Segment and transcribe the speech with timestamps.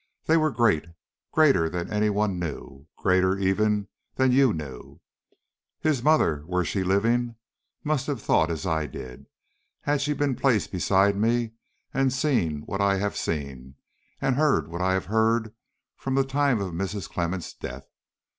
[0.25, 0.85] They were great,
[1.31, 4.99] greater than any one knew, greater even than you knew.
[5.79, 7.35] His mother were she living
[7.83, 9.27] must have thought as I did,
[9.81, 11.51] had she been placed beside me
[11.93, 13.75] and seen what I have seen,
[14.19, 15.53] and heard what I have heard
[15.97, 17.07] from the time of Mrs.
[17.07, 17.87] Clemmens' death.